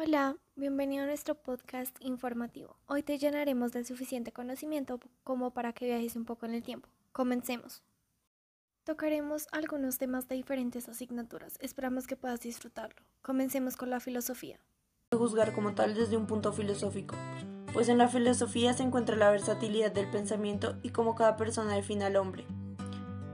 [0.00, 2.76] Hola, bienvenido a nuestro podcast informativo.
[2.86, 6.88] Hoy te llenaremos de suficiente conocimiento como para que viajes un poco en el tiempo.
[7.10, 7.82] Comencemos.
[8.84, 11.58] Tocaremos algunos temas de diferentes asignaturas.
[11.58, 13.02] Esperamos que puedas disfrutarlo.
[13.22, 14.60] Comencemos con la filosofía.
[15.10, 17.16] Juzgar como tal desde un punto filosófico,
[17.72, 22.04] pues en la filosofía se encuentra la versatilidad del pensamiento y cómo cada persona define
[22.04, 22.46] al hombre.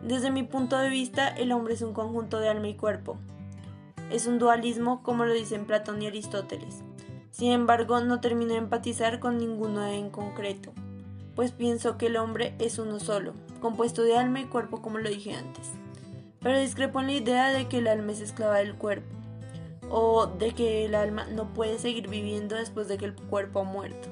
[0.03, 3.19] Desde mi punto de vista, el hombre es un conjunto de alma y cuerpo,
[4.11, 6.83] es un dualismo como lo dicen Platón y Aristóteles.
[7.31, 10.73] Sin embargo, no termino de empatizar con ninguno en concreto,
[11.35, 15.09] pues pienso que el hombre es uno solo, compuesto de alma y cuerpo como lo
[15.09, 15.73] dije antes.
[16.41, 19.09] Pero discrepo en la idea de que el alma es esclava del cuerpo,
[19.91, 23.65] o de que el alma no puede seguir viviendo después de que el cuerpo ha
[23.65, 24.09] muerto.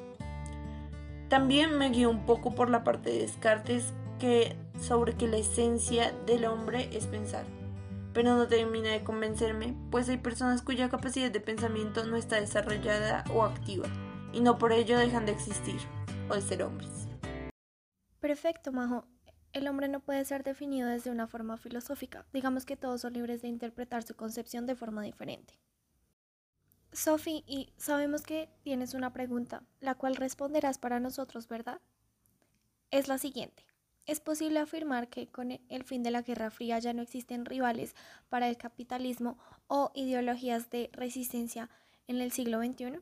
[1.29, 6.13] También me guío un poco por la parte de Descartes que sobre que la esencia
[6.27, 7.45] del hombre es pensar
[8.13, 13.25] pero no termina de convencerme, pues hay personas cuya capacidad de pensamiento no está desarrollada
[13.33, 13.89] o activa,
[14.33, 15.81] y no por ello dejan de existir
[16.29, 17.09] o de ser hombres.
[18.21, 19.05] Perfecto, Majo.
[19.53, 22.25] El hombre no puede ser definido desde una forma filosófica.
[22.33, 25.59] Digamos que todos son libres de interpretar su concepción de forma diferente.
[26.93, 31.81] Sophie, y sabemos que tienes una pregunta, la cual responderás para nosotros, ¿verdad?
[32.91, 33.65] Es la siguiente.
[34.05, 37.95] ¿Es posible afirmar que con el fin de la Guerra Fría ya no existen rivales
[38.29, 41.71] para el capitalismo o ideologías de resistencia
[42.09, 42.99] en el siglo XXI?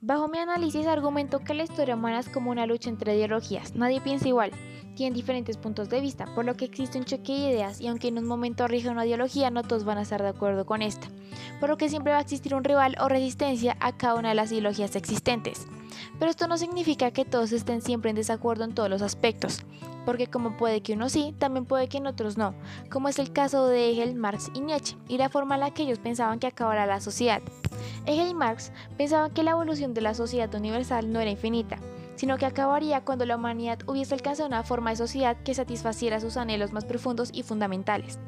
[0.00, 3.74] Bajo mi análisis argumento que la historia humana es como una lucha entre ideologías.
[3.74, 4.52] Nadie piensa igual,
[4.96, 8.08] tienen diferentes puntos de vista, por lo que existe un choque de ideas y aunque
[8.08, 11.08] en un momento rige una ideología, no todos van a estar de acuerdo con esta,
[11.60, 14.34] por lo que siempre va a existir un rival o resistencia a cada una de
[14.34, 15.66] las ideologías existentes.
[16.18, 19.64] Pero esto no significa que todos estén siempre en desacuerdo en todos los aspectos
[20.04, 22.54] porque como puede que uno sí, también puede que en otros no,
[22.90, 25.82] como es el caso de Hegel, Marx y Nietzsche, y la forma en la que
[25.82, 27.42] ellos pensaban que acabará la sociedad.
[28.06, 31.78] Hegel y Marx pensaban que la evolución de la sociedad universal no era infinita,
[32.16, 36.36] sino que acabaría cuando la humanidad hubiese alcanzado una forma de sociedad que satisfaciera sus
[36.36, 38.18] anhelos más profundos y fundamentales.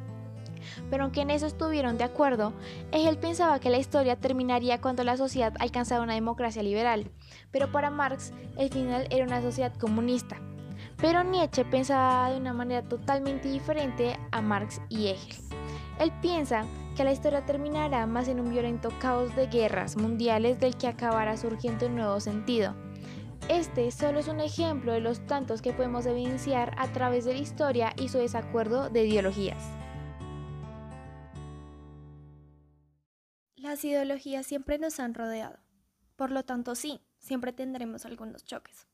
[0.91, 2.52] Pero aunque en eso estuvieron de acuerdo,
[2.92, 7.10] Hegel pensaba que la historia terminaría cuando la sociedad alcanzara una democracia liberal,
[7.50, 10.36] pero para Marx el final era una sociedad comunista,
[10.97, 15.36] pero Nietzsche pensaba de una manera totalmente diferente a Marx y Hegel.
[16.00, 16.64] Él piensa
[16.96, 21.36] que la historia terminará más en un violento caos de guerras mundiales del que acabará
[21.36, 22.75] surgiendo un nuevo sentido.
[23.48, 27.41] Este solo es un ejemplo de los tantos que podemos evidenciar a través de la
[27.41, 29.62] historia y su desacuerdo de ideologías.
[33.75, 35.59] Las ideologías siempre nos han rodeado.
[36.15, 38.87] Por lo tanto, sí, siempre tendremos algunos choques.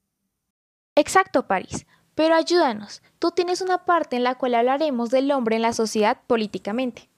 [0.95, 1.87] Exacto, París.
[2.15, 6.23] Pero ayúdanos, tú tienes una parte en la cual hablaremos del hombre en la sociedad
[6.27, 7.11] políticamente.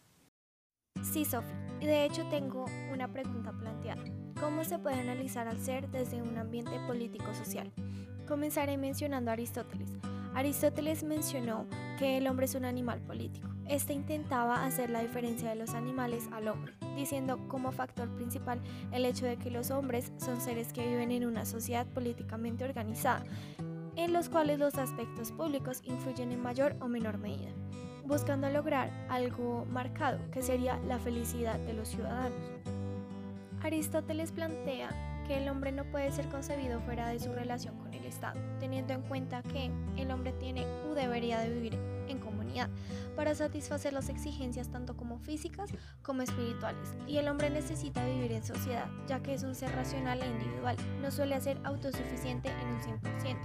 [1.05, 1.55] Sí, Sophie.
[1.81, 4.03] Y de hecho tengo una pregunta planteada.
[4.41, 7.73] ¿Cómo se puede analizar al ser desde un ambiente político-social?
[8.27, 9.89] Comenzaré mencionando a Aristóteles.
[10.34, 11.66] Aristóteles mencionó
[11.98, 13.48] que el hombre es un animal político.
[13.69, 18.60] Este intentaba hacer la diferencia de los animales al hombre, diciendo como factor principal
[18.93, 23.25] el hecho de que los hombres son seres que viven en una sociedad políticamente organizada,
[23.97, 27.50] en los cuales los aspectos públicos influyen en mayor o menor medida,
[28.04, 32.50] buscando lograr algo marcado, que sería la felicidad de los ciudadanos.
[33.62, 34.91] Aristóteles plantea
[35.27, 38.93] que el hombre no puede ser concebido fuera de su relación con el Estado, teniendo
[38.93, 41.78] en cuenta que el hombre tiene o debería de vivir
[42.09, 42.69] en comunidad
[43.15, 45.71] para satisfacer las exigencias tanto como físicas
[46.03, 46.97] como espirituales.
[47.06, 50.77] Y el hombre necesita vivir en sociedad, ya que es un ser racional e individual,
[51.00, 53.37] no suele ser autosuficiente en un 100%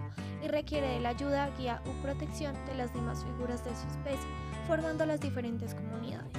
[0.44, 4.30] y requiere de la ayuda, guía u protección de las demás figuras de su especie,
[4.68, 6.37] formando las diferentes comunidades.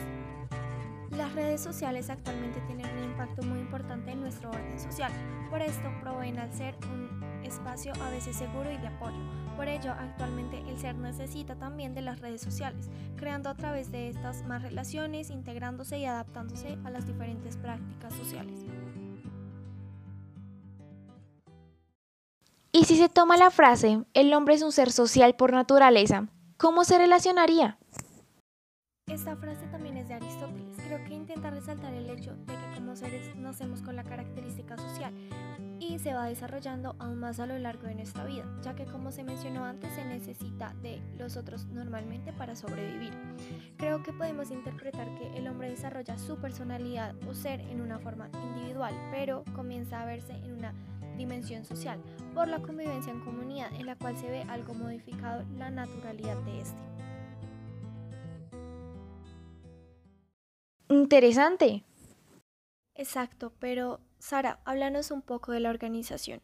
[1.38, 5.12] Redes sociales actualmente tienen un impacto muy importante en nuestro orden social,
[5.48, 9.20] por esto proveen al ser un espacio a veces seguro y de apoyo.
[9.54, 14.08] Por ello, actualmente el ser necesita también de las redes sociales, creando a través de
[14.08, 18.58] estas más relaciones, integrándose y adaptándose a las diferentes prácticas sociales.
[22.72, 26.26] Y si se toma la frase, el hombre es un ser social por naturaleza,
[26.56, 27.78] ¿cómo se relacionaría?
[29.08, 30.76] Esta frase también es de Aristóteles.
[30.86, 35.14] Creo que intenta resaltar el hecho de que como seres nacemos con la característica social
[35.80, 39.10] y se va desarrollando aún más a lo largo de nuestra vida, ya que como
[39.10, 43.14] se mencionó antes se necesita de los otros normalmente para sobrevivir.
[43.78, 48.28] Creo que podemos interpretar que el hombre desarrolla su personalidad o ser en una forma
[48.44, 50.74] individual, pero comienza a verse en una
[51.16, 51.98] dimensión social,
[52.34, 56.60] por la convivencia en comunidad, en la cual se ve algo modificado la naturalidad de
[56.60, 56.97] este.
[60.88, 61.84] Interesante.
[62.94, 66.40] Exacto, pero Sara, háblanos un poco de la organización.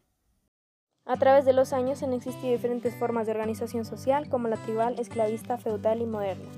[1.03, 4.99] A través de los años han existido diferentes formas de organización social, como la tribal,
[4.99, 6.49] esclavista, feudal y moderna.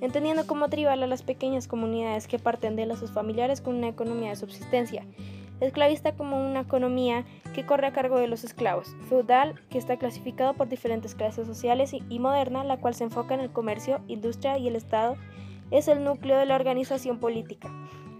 [0.00, 4.30] Entendiendo como tribal a las pequeñas comunidades que parten de sus familiares con una economía
[4.30, 5.06] de subsistencia,
[5.60, 7.24] esclavista como una economía
[7.54, 11.92] que corre a cargo de los esclavos, feudal que está clasificado por diferentes clases sociales
[11.94, 15.16] y moderna la cual se enfoca en el comercio, industria y el Estado
[15.70, 17.70] es el núcleo de la organización política.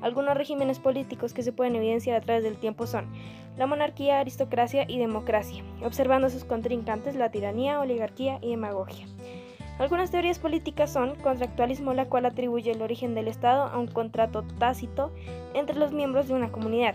[0.03, 3.11] Algunos regímenes políticos que se pueden evidenciar a través del tiempo son
[3.57, 9.07] la monarquía, aristocracia y democracia, observando sus contrincantes la tiranía, oligarquía y demagogia.
[9.79, 14.43] Algunas teorías políticas son contractualismo, la cual atribuye el origen del Estado a un contrato
[14.59, 15.13] tácito
[15.55, 16.95] entre los miembros de una comunidad.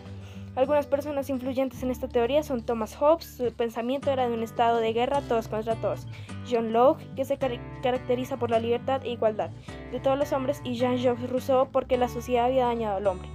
[0.55, 4.79] Algunas personas influyentes en esta teoría son Thomas Hobbes, su pensamiento era de un estado
[4.79, 6.05] de guerra todos contra todos,
[6.49, 9.49] John Locke, que se caracteriza por la libertad e igualdad
[9.91, 13.29] de todos los hombres, y Jean-Jacques Rousseau, porque la sociedad había dañado al hombre.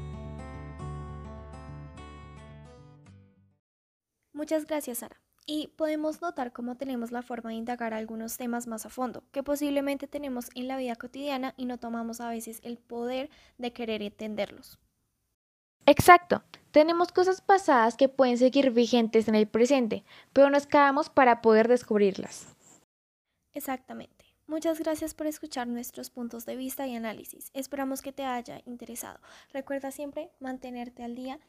[4.35, 5.19] Muchas gracias, Sara.
[5.47, 9.43] Y podemos notar cómo tenemos la forma de indagar algunos temas más a fondo, que
[9.43, 14.03] posiblemente tenemos en la vida cotidiana y no tomamos a veces el poder de querer
[14.03, 14.79] entenderlos.
[15.87, 16.43] Exacto.
[16.73, 21.69] Tenemos cosas pasadas que pueden seguir vigentes en el presente, pero nos quedamos para poder
[21.69, 22.55] descubrirlas.
[23.55, 24.27] Exactamente.
[24.47, 27.51] Muchas gracias por escuchar nuestros puntos de vista y análisis.
[27.55, 29.19] Esperamos que te haya interesado.
[29.53, 31.41] Recuerda siempre mantenerte al día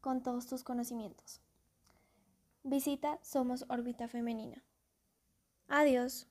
[0.00, 1.40] con todos tus conocimientos.
[2.62, 4.62] Visita Somos Órbita Femenina.
[5.68, 6.28] Adiós.